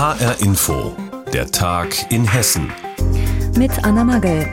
[0.00, 0.96] HR Info,
[1.30, 2.72] der Tag in Hessen.
[3.58, 4.48] Mit Anna Magel.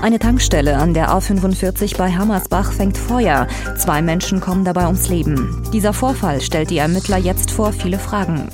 [0.00, 3.46] Eine Tankstelle an der A45 bei Hammersbach fängt Feuer.
[3.76, 5.62] Zwei Menschen kommen dabei ums Leben.
[5.70, 8.48] Dieser Vorfall stellt die Ermittler jetzt vor viele Fragen.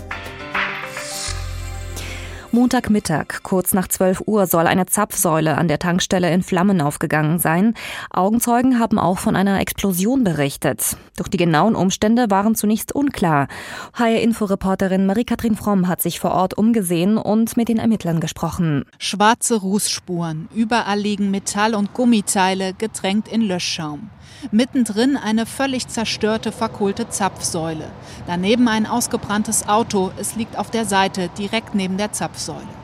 [2.55, 7.73] Montagmittag, kurz nach 12 Uhr, soll eine Zapfsäule an der Tankstelle in Flammen aufgegangen sein.
[8.11, 10.99] Augenzeugen haben auch von einer Explosion berichtet.
[11.17, 13.49] Doch die genauen Umstände waren zunächst unklar.
[13.95, 18.85] HR-Inforeporterin Marie-Kathrin Fromm hat sich vor Ort umgesehen und mit den Ermittlern gesprochen.
[18.99, 24.11] Schwarze Rußspuren, überall liegen Metall- und Gummiteile, getränkt in Löschschaum.
[24.51, 27.91] Mittendrin eine völlig zerstörte, verkohlte Zapfsäule.
[28.27, 30.11] Daneben ein ausgebranntes Auto.
[30.19, 32.82] Es liegt auf der Seite, direkt neben der Zapfsäule.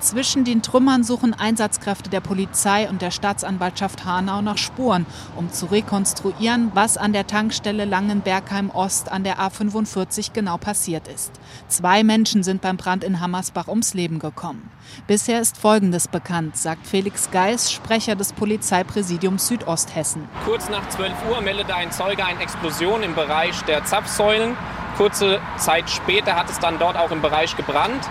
[0.00, 5.06] Zwischen den Trümmern suchen Einsatzkräfte der Polizei und der Staatsanwaltschaft Hanau nach Spuren,
[5.36, 11.32] um zu rekonstruieren, was an der Tankstelle Langenbergheim Ost an der A45 genau passiert ist.
[11.68, 14.70] Zwei Menschen sind beim Brand in Hammersbach ums Leben gekommen.
[15.06, 20.28] Bisher ist Folgendes bekannt, sagt Felix Geis, Sprecher des Polizeipräsidiums Südosthessen.
[20.44, 24.56] Kurz nach 12 Uhr meldete ein Zeuge eine Explosion im Bereich der Zapfsäulen.
[24.96, 28.08] Kurze Zeit später hat es dann dort auch im Bereich gebrannt.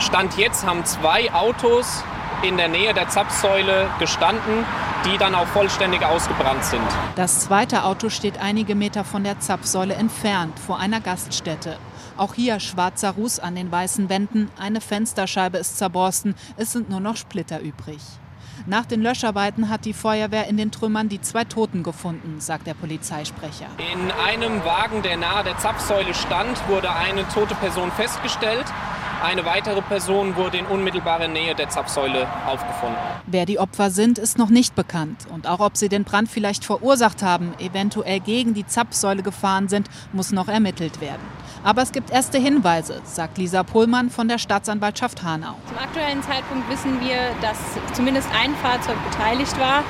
[0.00, 2.02] Stand jetzt haben zwei Autos
[2.42, 4.64] in der Nähe der Zapfsäule gestanden,
[5.04, 6.86] die dann auch vollständig ausgebrannt sind.
[7.16, 11.76] Das zweite Auto steht einige Meter von der Zapfsäule entfernt, vor einer Gaststätte.
[12.16, 17.00] Auch hier schwarzer Ruß an den weißen Wänden, eine Fensterscheibe ist zerborsten, es sind nur
[17.00, 18.00] noch Splitter übrig.
[18.66, 22.74] Nach den Löscharbeiten hat die Feuerwehr in den Trümmern die zwei Toten gefunden, sagt der
[22.74, 23.66] Polizeisprecher.
[23.92, 28.66] In einem Wagen, der nahe der Zapfsäule stand, wurde eine tote Person festgestellt.
[29.22, 32.96] Eine weitere Person wurde in unmittelbarer Nähe der Zapfsäule aufgefunden.
[33.26, 35.26] Wer die Opfer sind, ist noch nicht bekannt.
[35.30, 39.88] Und auch ob sie den Brand vielleicht verursacht haben, eventuell gegen die Zapfsäule gefahren sind,
[40.14, 41.20] muss noch ermittelt werden.
[41.62, 45.54] Aber es gibt erste Hinweise, sagt Lisa Pohlmann von der Staatsanwaltschaft Hanau.
[45.68, 47.58] Zum aktuellen Zeitpunkt wissen wir, dass
[47.92, 49.84] zumindest ein Fahrzeug beteiligt war.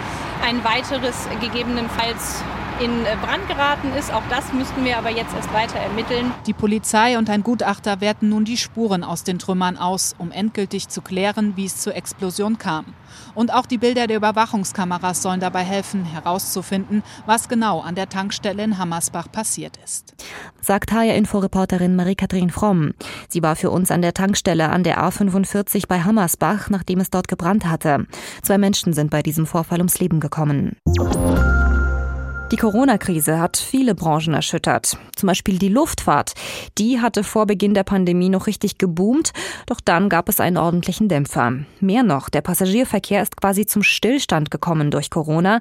[0.45, 2.43] Ein weiteres gegebenenfalls
[2.81, 4.13] in Brand geraten ist.
[4.13, 6.33] Auch das müssten wir aber jetzt erst weiter ermitteln.
[6.47, 10.89] Die Polizei und ein Gutachter werten nun die Spuren aus den Trümmern aus, um endgültig
[10.89, 12.87] zu klären, wie es zur Explosion kam.
[13.35, 18.65] Und auch die Bilder der Überwachungskameras sollen dabei helfen, herauszufinden, was genau an der Tankstelle
[18.65, 20.15] in Hammersbach passiert ist.
[20.61, 22.93] Sagt HR-Inforeporterin Marie-Kathrin Fromm.
[23.29, 27.29] Sie war für uns an der Tankstelle an der A45 bei Hammersbach, nachdem es dort
[27.29, 28.07] gebrannt hatte.
[28.43, 30.77] Zwei Menschen sind bei diesem Vorfall ums Leben gekommen.
[32.53, 34.99] Die Corona-Krise hat viele Branchen erschüttert.
[35.15, 36.33] Zum Beispiel die Luftfahrt.
[36.79, 39.31] Die hatte vor Beginn der Pandemie noch richtig geboomt,
[39.67, 41.53] doch dann gab es einen ordentlichen Dämpfer.
[41.79, 45.61] Mehr noch, der Passagierverkehr ist quasi zum Stillstand gekommen durch Corona.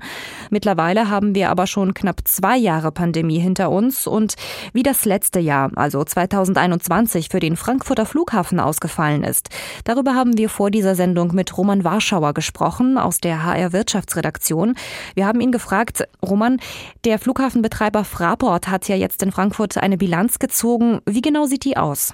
[0.49, 4.33] Mittlerweile haben wir aber schon knapp zwei Jahre Pandemie hinter uns und
[4.73, 9.49] wie das letzte Jahr, also 2021, für den Frankfurter Flughafen ausgefallen ist.
[9.83, 14.73] Darüber haben wir vor dieser Sendung mit Roman Warschauer gesprochen aus der HR Wirtschaftsredaktion.
[15.13, 16.59] Wir haben ihn gefragt, Roman,
[17.05, 20.99] der Flughafenbetreiber Fraport hat ja jetzt in Frankfurt eine Bilanz gezogen.
[21.05, 22.13] Wie genau sieht die aus?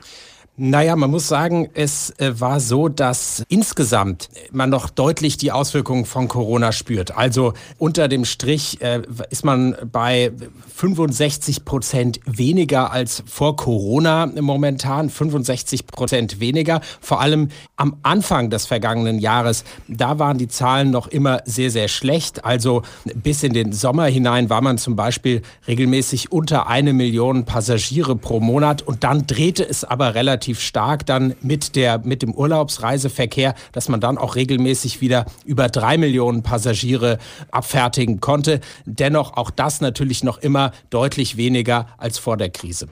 [0.58, 6.06] Naja, man muss sagen, es äh, war so, dass insgesamt man noch deutlich die Auswirkungen
[6.06, 7.18] von Corona spürt.
[7.18, 10.32] Also unter dem Strich äh, ist man bei
[10.76, 16.80] 65 Prozent weniger als vor Corona momentan, 65 Prozent weniger.
[17.02, 21.90] Vor allem am Anfang des vergangenen Jahres, da waren die Zahlen noch immer sehr, sehr
[21.90, 22.46] schlecht.
[22.46, 22.82] Also
[23.14, 28.40] bis in den Sommer hinein war man zum Beispiel regelmäßig unter eine Million Passagiere pro
[28.40, 33.56] Monat und dann drehte es aber relativ relativ stark dann mit, der, mit dem Urlaubsreiseverkehr,
[33.72, 37.18] dass man dann auch regelmäßig wieder über drei Millionen Passagiere
[37.52, 38.60] abfertigen konnte.
[38.86, 42.88] Dennoch auch das natürlich noch immer deutlich weniger als vor der Krise.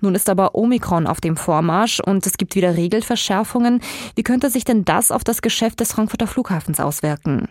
[0.00, 3.80] Nun ist aber Omikron auf dem Vormarsch und es gibt wieder Regelverschärfungen.
[4.16, 7.48] Wie könnte sich denn das auf das Geschäft des Frankfurter Flughafens auswirken?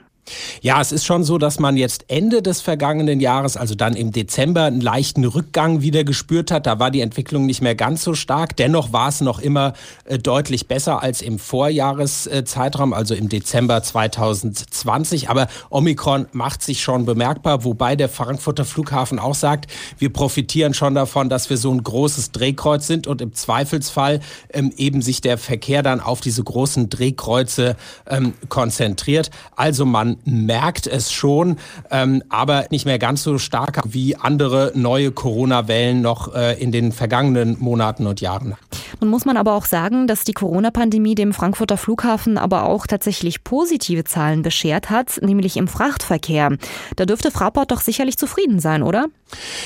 [0.61, 4.11] Ja, es ist schon so, dass man jetzt Ende des vergangenen Jahres, also dann im
[4.11, 6.65] Dezember, einen leichten Rückgang wieder gespürt hat.
[6.65, 8.55] Da war die Entwicklung nicht mehr ganz so stark.
[8.55, 9.73] Dennoch war es noch immer
[10.05, 15.29] äh, deutlich besser als im Vorjahreszeitraum, also im Dezember 2020.
[15.29, 20.95] Aber Omikron macht sich schon bemerkbar, wobei der Frankfurter Flughafen auch sagt, wir profitieren schon
[20.95, 24.21] davon, dass wir so ein großes Drehkreuz sind und im Zweifelsfall
[24.53, 27.75] ähm, eben sich der Verkehr dann auf diese großen Drehkreuze
[28.07, 29.29] ähm, konzentriert.
[29.55, 31.57] Also man merkt es schon,
[31.91, 36.91] ähm, aber nicht mehr ganz so stark wie andere neue Corona-Wellen noch äh, in den
[36.91, 38.55] vergangenen Monaten und Jahren.
[38.99, 43.43] Nun muss man aber auch sagen, dass die Corona-Pandemie dem Frankfurter Flughafen aber auch tatsächlich
[43.43, 46.57] positive Zahlen beschert hat, nämlich im Frachtverkehr.
[46.95, 49.07] Da dürfte Fraport doch sicherlich zufrieden sein, oder?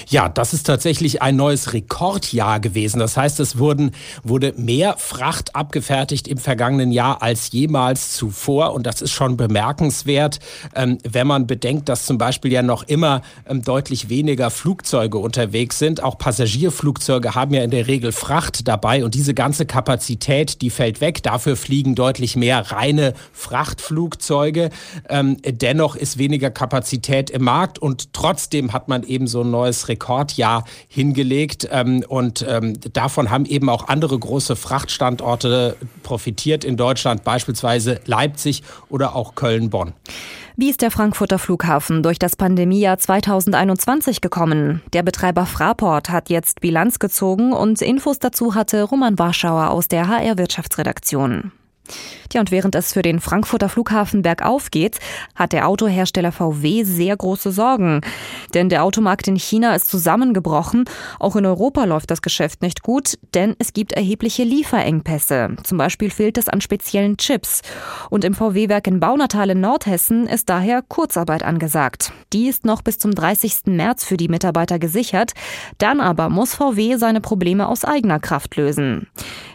[0.10, 3.00] Ja, das ist tatsächlich ein neues Rekordjahr gewesen.
[3.00, 3.92] Das heißt, es wurden,
[4.24, 8.74] wurde mehr Fracht abgefertigt im vergangenen Jahr als jemals zuvor.
[8.74, 10.40] Und das ist schon bemerkenswert,
[10.76, 15.80] ähm, wenn man bedenkt, dass zum Beispiel ja noch immer ähm, deutlich weniger Flugzeuge unterwegs
[15.80, 16.04] sind.
[16.04, 21.02] Auch Passagierflugzeuge haben ja in der Regel Fracht dabei und diese ganze Kapazität, die fällt
[21.02, 21.24] weg.
[21.24, 24.70] Dafür fliegen deutlich mehr reine Frachtflugzeuge.
[25.10, 29.88] Ähm, dennoch ist weniger Kapazität im Markt und trotzdem hat man eben so ein neues
[29.88, 31.68] Rekordjahr hingelegt.
[31.72, 38.64] Ähm, und ähm, davon haben eben auch andere große Frachtstandorte profitiert in Deutschland, beispielsweise Leipzig
[38.90, 39.94] oder auch Köln-Bonn.
[40.60, 44.82] Wie ist der Frankfurter Flughafen durch das Pandemiejahr 2021 gekommen?
[44.94, 50.08] Der Betreiber Fraport hat jetzt Bilanz gezogen und Infos dazu hatte Roman Warschauer aus der
[50.08, 51.52] HR Wirtschaftsredaktion.
[52.30, 55.00] Tja, und während es für den Frankfurter Flughafen bergauf geht,
[55.36, 58.02] hat der Autohersteller VW sehr große Sorgen.
[58.54, 60.86] Denn der Automarkt in China ist zusammengebrochen.
[61.20, 65.56] Auch in Europa läuft das Geschäft nicht gut, denn es gibt erhebliche Lieferengpässe.
[65.64, 67.62] Zum Beispiel fehlt es an speziellen Chips.
[68.10, 72.12] Und im VW-Werk in Baunatal in Nordhessen ist daher Kurzarbeit angesagt.
[72.34, 73.68] Die ist noch bis zum 30.
[73.68, 75.34] März für die Mitarbeiter gesichert.
[75.78, 79.08] Dann aber muss VW seine Probleme aus eigener Kraft lösen.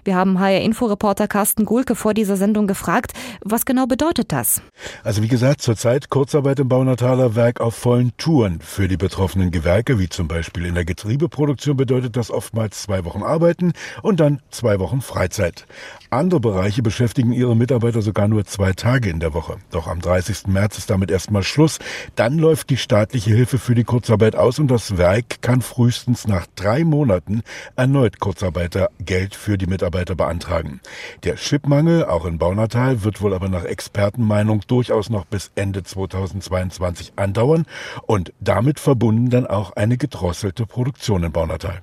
[0.04, 3.14] Wir haben HR-Inforeporter Carsten Gulke vor dieser Sendung gefragt,
[3.44, 4.62] was genau bedeutet das?
[5.02, 8.60] Also wie gesagt, zurzeit Kurzarbeit im Baunataler Werk auf vollen Touren.
[8.60, 13.24] Für die betroffenen Gewerke, wie zum Beispiel in der Getriebeproduktion, bedeutet das oftmals zwei Wochen
[13.24, 13.72] Arbeiten
[14.02, 15.66] und dann zwei Wochen Freizeit.
[16.10, 19.56] Andere Bereiche beschäftigen ihre Mitarbeiter sogar nur zwei Tage in der Woche.
[19.72, 20.46] Doch am 30.
[20.46, 21.80] März ist damit erstmal Schluss.
[22.14, 26.46] Dann läuft die staatliche Hilfe für die Kurzarbeit aus und das Werk kann frühestens nach
[26.54, 27.42] drei Monaten
[27.74, 30.80] erneut Kurzarbeitergeld für die Mitarbeiter beantragen.
[31.24, 37.14] Der Chipmangel, auch in Baunatal, wird wohl aber nach Expertenmeinung durchaus noch bis Ende 2022
[37.16, 37.66] andauern
[38.06, 41.80] und damit verbunden dann auch eine gedrosselte Produktion in Baunatal.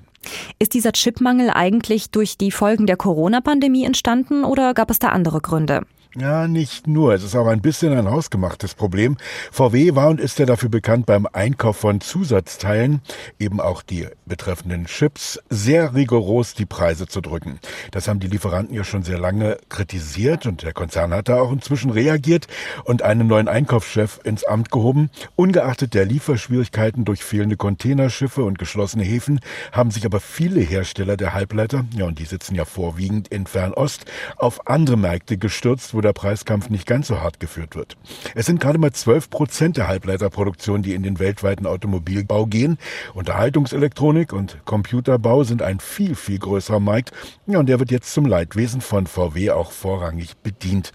[0.60, 5.42] Ist dieser Chipmangel eigentlich durch die Folgen der Corona-Pandemie entstanden oder gab es da andere
[5.42, 5.86] Gründe?
[6.16, 7.14] Ja, nicht nur.
[7.14, 9.18] Es ist auch ein bisschen ein hausgemachtes Problem.
[9.52, 13.02] VW war und ist ja dafür bekannt, beim Einkauf von Zusatzteilen,
[13.38, 17.60] eben auch die betreffenden Chips, sehr rigoros die Preise zu drücken.
[17.92, 21.52] Das haben die Lieferanten ja schon sehr lange kritisiert und der Konzern hat da auch
[21.52, 22.48] inzwischen reagiert
[22.86, 25.12] und einen neuen Einkaufschef ins Amt gehoben.
[25.36, 29.42] Ungeachtet der Lieferschwierigkeiten durch fehlende Containerschiffe und geschlossene Häfen
[29.72, 34.06] haben sich aber viele Hersteller der Halbleiter, ja und die sitzen ja vorwiegend in Fernost,
[34.38, 37.98] auf andere Märkte gestürzt, wo der Preiskampf nicht ganz so hart geführt wird.
[38.34, 42.78] Es sind gerade mal 12 Prozent der Halbleiterproduktion, die in den weltweiten Automobilbau gehen.
[43.14, 47.12] Unterhaltungselektronik und Computerbau sind ein viel, viel größerer Markt.
[47.48, 50.94] Ja, und der wird jetzt zum Leidwesen von VW auch vorrangig bedient.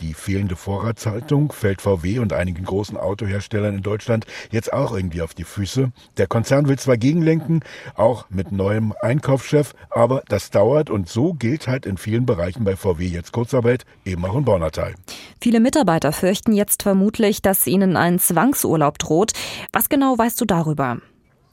[0.00, 5.34] Die fehlende Vorratshaltung fällt VW und einigen großen Autoherstellern in Deutschland jetzt auch irgendwie auf
[5.34, 5.92] die Füße.
[6.16, 7.60] Der Konzern will zwar gegenlenken,
[7.94, 12.76] auch mit neuem Einkaufschef, aber das dauert und so gilt halt in vielen Bereichen bei
[12.76, 14.94] VW jetzt Kurzarbeit, eben auch in Bornatal.
[15.40, 19.32] Viele Mitarbeiter fürchten jetzt vermutlich, dass ihnen ein Zwangsurlaub droht.
[19.72, 20.98] Was genau weißt du darüber?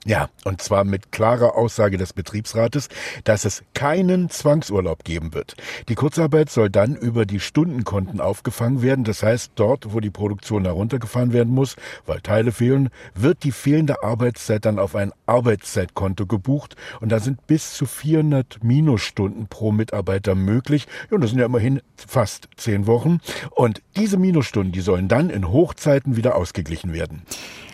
[0.06, 2.88] Ja, und zwar mit klarer Aussage des Betriebsrates,
[3.26, 5.58] dass es keinen Zwangsurlaub geben wird.
[5.90, 9.04] Die Kurzarbeit soll dann über die Stundenkonten aufgefangen werden.
[9.04, 14.02] Das heißt, dort, wo die Produktion heruntergefahren werden muss, weil Teile fehlen, wird die fehlende
[14.02, 16.78] Arbeitszeit dann auf ein Arbeitszeitkonto gebucht.
[17.02, 20.88] Und da sind bis zu 400 Minusstunden pro Mitarbeiter möglich.
[21.10, 23.20] Ja, und das sind ja immerhin fast zehn Wochen.
[23.52, 27.24] Und diese Minusstunden, die sollen dann in Hochzeiten wieder ausgeglichen werden.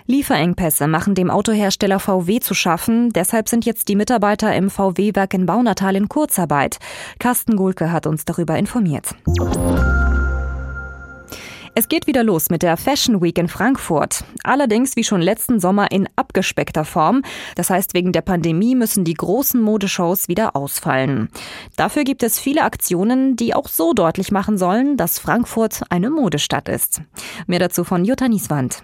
[0.06, 3.12] Lieferengpässe machen dem Autohersteller VW zu schaffen.
[3.14, 6.80] Deshalb sind jetzt die Mitarbeiter im VW-Werk in Baunatal in Kurzarbeit.
[7.20, 9.16] Carsten Gulke hat uns darüber informiert.
[11.76, 14.24] Es geht wieder los mit der Fashion Week in Frankfurt.
[14.44, 17.24] Allerdings wie schon letzten Sommer in abgespeckter Form.
[17.56, 21.30] Das heißt, wegen der Pandemie müssen die großen Modeshows wieder ausfallen.
[21.76, 26.70] Dafür gibt es viele Aktionen, die auch so deutlich machen sollen, dass Frankfurt eine Modestadt
[26.70, 27.02] ist.
[27.48, 28.84] Mehr dazu von Jutta Nieswand.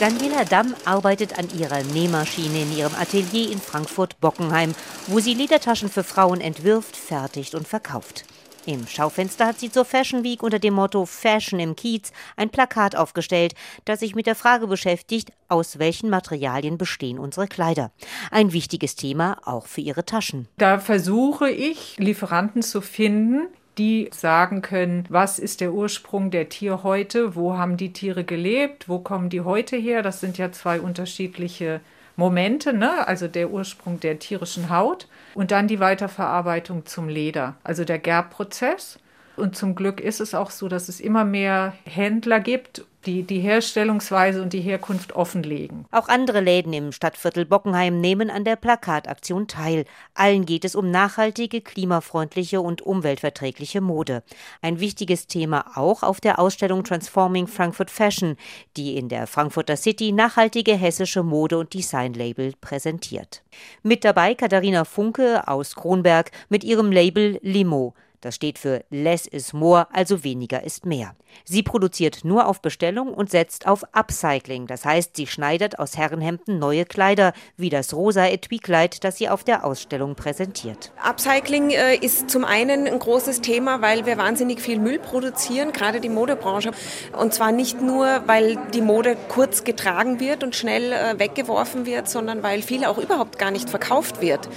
[0.00, 4.76] Daniela Damm arbeitet an ihrer Nähmaschine in ihrem Atelier in Frankfurt-Bockenheim,
[5.08, 8.24] wo sie Ledertaschen für Frauen entwirft, fertigt und verkauft.
[8.64, 12.94] Im Schaufenster hat sie zur Fashion Week unter dem Motto Fashion im Kiez ein Plakat
[12.94, 13.54] aufgestellt,
[13.86, 17.90] das sich mit der Frage beschäftigt, aus welchen Materialien bestehen unsere Kleider.
[18.30, 20.46] Ein wichtiges Thema auch für ihre Taschen.
[20.58, 27.34] Da versuche ich, Lieferanten zu finden, die sagen können, was ist der Ursprung der Tierhäute,
[27.34, 30.02] wo haben die Tiere gelebt, wo kommen die Häute her.
[30.02, 31.80] Das sind ja zwei unterschiedliche
[32.16, 33.06] Momente, ne?
[33.06, 38.98] also der Ursprung der tierischen Haut und dann die Weiterverarbeitung zum Leder, also der Gerbprozess.
[39.38, 43.40] Und zum Glück ist es auch so, dass es immer mehr Händler gibt die die
[43.40, 45.86] Herstellungsweise und die Herkunft offenlegen.
[45.90, 49.84] Auch andere Läden im Stadtviertel Bockenheim nehmen an der Plakataktion teil.
[50.14, 54.22] Allen geht es um nachhaltige, klimafreundliche und umweltverträgliche Mode.
[54.62, 58.36] Ein wichtiges Thema auch auf der Ausstellung Transforming Frankfurt Fashion,
[58.76, 63.42] die in der Frankfurter City nachhaltige hessische Mode- und Designlabel präsentiert.
[63.82, 67.94] Mit dabei Katharina Funke aus Kronberg mit ihrem Label Limo.
[68.20, 71.14] Das steht für Less is More, also weniger ist mehr.
[71.44, 74.66] Sie produziert nur auf Bestellung und setzt auf Upcycling.
[74.66, 79.44] Das heißt, sie schneidet aus Herrenhemden neue Kleider, wie das rosa Etui-Kleid, das sie auf
[79.44, 80.92] der Ausstellung präsentiert.
[81.02, 86.00] Upcycling äh, ist zum einen ein großes Thema, weil wir wahnsinnig viel Müll produzieren, gerade
[86.00, 86.72] die Modebranche.
[87.18, 92.08] Und zwar nicht nur, weil die Mode kurz getragen wird und schnell äh, weggeworfen wird,
[92.08, 94.48] sondern weil viel auch überhaupt gar nicht verkauft wird.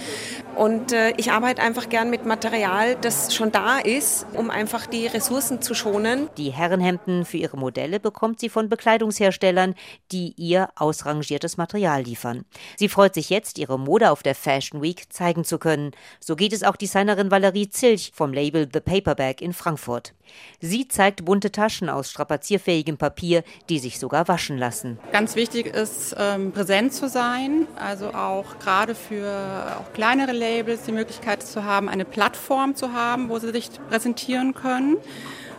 [0.56, 5.08] Und äh, ich arbeite einfach gern mit Material, das schon da ist, um einfach die
[5.08, 6.30] Ressourcen zu schonen.
[6.38, 9.76] Die Herrenhemden für ihre Modelle bekommt sie von Bekleidungsherstellern,
[10.12, 12.46] die ihr ausrangiertes Material liefern.
[12.76, 15.92] Sie freut sich jetzt, ihre Mode auf der Fashion Week zeigen zu können.
[16.20, 20.14] So geht es auch Designerin Valerie Zilch vom Label The Paperback in Frankfurt.
[20.60, 25.00] Sie zeigt bunte Taschen aus strapazierfähigem Papier, die sich sogar waschen lassen.
[25.12, 30.92] Ganz wichtig ist, ähm, präsent zu sein, also auch gerade für auch kleinere Labels die
[30.92, 34.98] Möglichkeit zu haben, eine Plattform zu haben, wo sie sich präsentieren können.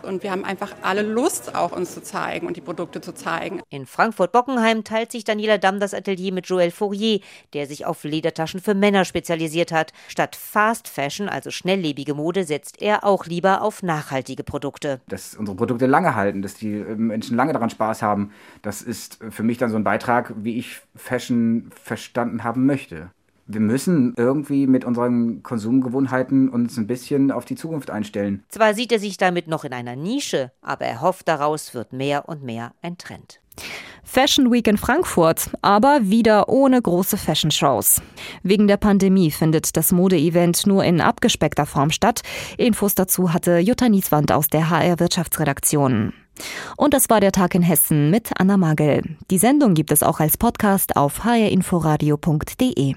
[0.02, 3.60] Und wir haben einfach alle Lust, auch uns zu zeigen und die Produkte zu zeigen.
[3.70, 7.20] In Frankfurt-Bockenheim teilt sich Daniela Damm das Atelier mit Joël Fourier,
[7.52, 9.92] der sich auf Ledertaschen für Männer spezialisiert hat.
[10.08, 15.00] Statt Fast Fashion, also schnelllebige Mode, setzt er auch lieber auf nachhaltige Produkte.
[15.08, 18.32] Dass unsere Produkte lange halten, dass die äh, Menschen lange daran Spaß haben,
[18.62, 23.10] das ist für mich dann so ein Beitrag, wie ich Fashion verstanden haben möchte
[23.52, 28.44] wir müssen irgendwie mit unseren Konsumgewohnheiten uns ein bisschen auf die Zukunft einstellen.
[28.48, 32.28] Zwar sieht er sich damit noch in einer Nische, aber er hofft, daraus wird mehr
[32.28, 33.40] und mehr ein Trend.
[34.04, 38.02] Fashion Week in Frankfurt, aber wieder ohne große Fashion Shows.
[38.42, 42.22] Wegen der Pandemie findet das Modeevent nur in abgespeckter Form statt.
[42.58, 46.12] Infos dazu hatte Jutta Nieswand aus der HR Wirtschaftsredaktion.
[46.76, 49.16] Und das war der Tag in Hessen mit Anna Magel.
[49.30, 52.94] Die Sendung gibt es auch als Podcast auf hrinforadio.de.